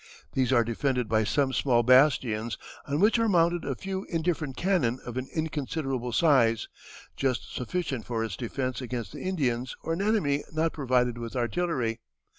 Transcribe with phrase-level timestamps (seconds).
[0.33, 2.57] These are defended by some small bastions,
[2.87, 6.67] on which are mounted a few indifferent cannon of an inconsiderable size,
[7.15, 11.99] just sufficient for its defence against the Indians or an enemy not provided with artillery.